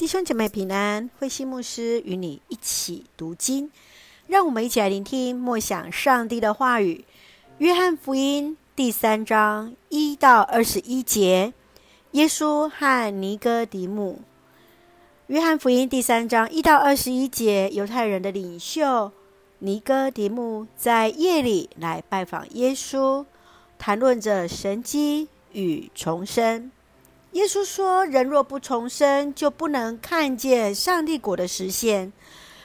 [0.00, 3.70] 弟兄姐妹平安，慧馨牧师与你一起读经，
[4.28, 7.04] 让我们一起来聆听默想上帝的话语。
[7.58, 11.52] 约翰福音第三章一到二十一节，
[12.12, 14.22] 耶稣和尼哥底母。
[15.26, 19.12] 约翰福音第三章一到二十一节，犹太人的领袖
[19.58, 23.26] 尼哥底母在夜里来拜访耶稣，
[23.78, 26.72] 谈论着神迹与重生。
[27.32, 32.12] 耶稣说：“人若不重生，就不能看见上帝国的实现。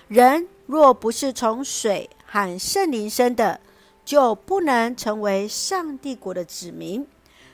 [0.07, 3.59] 人若不是从水和圣灵生的，
[4.03, 7.05] 就不能成为上帝国的子民。”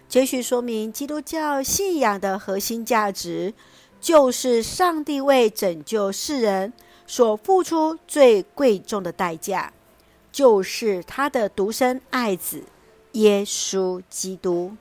[0.08, 3.54] 接续说明基督教信仰的核心价值，
[4.00, 6.72] 就是上帝为拯救世人
[7.08, 9.72] 所付出最贵重的代价，
[10.32, 12.64] 就是他的独生爱子
[13.14, 14.74] 耶稣基督。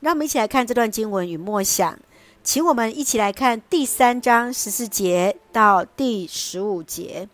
[0.00, 1.98] 让我们一起来看这段经文与默想，
[2.44, 7.28] 请我们一起来看第三章十四节到第十五节。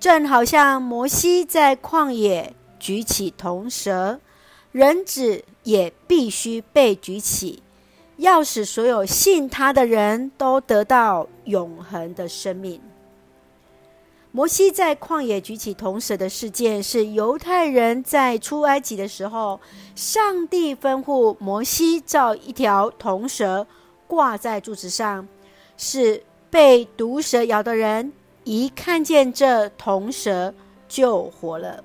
[0.00, 4.18] 正好像摩西在旷野举起铜蛇，
[4.72, 7.62] 人子也必须被举起，
[8.16, 12.80] 要使所有信他的人都得到永恒的生命。
[14.32, 19.60] 摩西在旷野举起铜蛇的事件，是犹太人在出埃及的时候，
[19.96, 23.66] 上帝吩咐摩西造一条铜蛇
[24.06, 25.26] 挂在柱子上，
[25.76, 28.12] 是被毒蛇咬的人
[28.44, 30.54] 一看见这铜蛇
[30.88, 31.82] 就活了。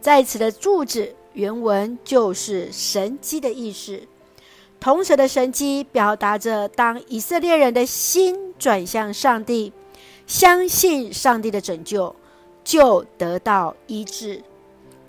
[0.00, 4.00] 在此的柱子原文就是神机的意思，
[4.78, 9.72] 铜蛇的神机表达着当以色列人的心转向上帝。
[10.28, 12.14] 相信上帝的拯救，
[12.62, 14.44] 就得到医治。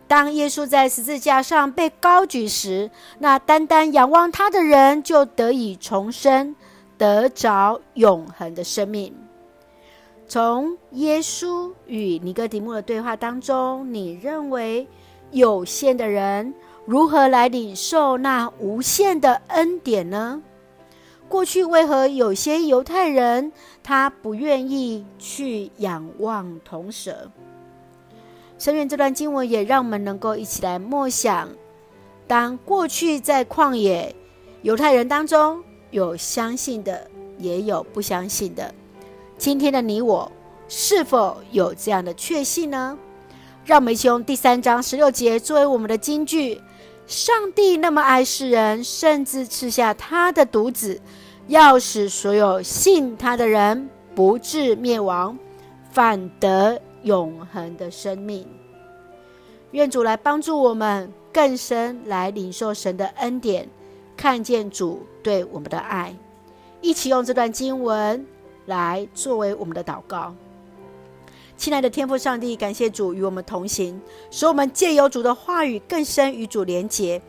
[0.08, 2.90] 当耶稣在十字架上被高举时，
[3.20, 6.56] 那单单仰望他的人就得以重生，
[6.98, 9.14] 得着永恒的生命。
[10.28, 14.88] 从耶稣与尼哥底母的对话当中，你认为
[15.32, 16.54] 有限的人
[16.86, 20.42] 如何来领受那无限的恩典呢？
[21.30, 23.52] 过去为何有些犹太人
[23.84, 27.30] 他不愿意去仰望铜蛇？
[28.58, 31.48] 深愿这段经文也让我们能够一起来默想：
[32.28, 34.14] 当过去在旷野，
[34.64, 37.08] 犹太人当中有相信的，
[37.38, 38.74] 也有不相信的。
[39.38, 40.30] 今天的你我
[40.68, 42.98] 是否有这样的确信呢？
[43.64, 46.60] 让我们一起用第三章十六节作为我们的金句。
[47.10, 51.02] 上帝那么爱世人，甚至赐下他的独子，
[51.48, 55.36] 要使所有信他的人不至灭亡，
[55.90, 58.48] 反得永恒的生命。
[59.72, 63.68] 愿主来帮助我们更深来领受神的恩典，
[64.16, 66.16] 看见主对我们的爱。
[66.80, 68.24] 一起用这段经文
[68.68, 70.36] 来作为我们的祷告。
[71.60, 77.22] 亲爱的天父上帝，感谢主与我们同行，使我们借由主的话语更深与主连结。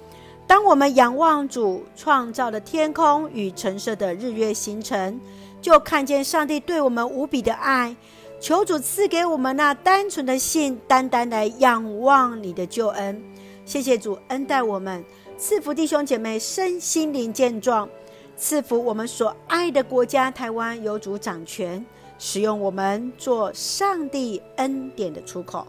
[0.46, 5.20] 当我们仰望主创造的天空与陈设的日月星辰，
[5.60, 7.94] 就看见上帝对我们无比的爱。
[8.38, 13.20] 求主赐给我们那单纯的信，单单来仰望你的救恩。
[13.64, 15.04] 谢谢主恩待我们，
[15.36, 17.88] 赐福弟兄姐妹身心灵健壮，
[18.36, 21.84] 赐福我们所爱的国家台湾有主掌权。
[22.22, 25.66] 使用我们做上帝恩典的出口，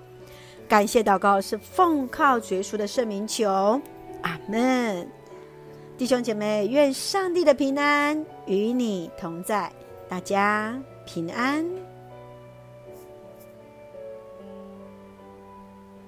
[0.67, 3.81] 感谢祷告是奉靠绝书的圣名求，
[4.21, 5.09] 阿门。
[5.97, 9.71] 弟兄姐妹，愿上帝的平安与你同在，
[10.09, 11.65] 大家平安。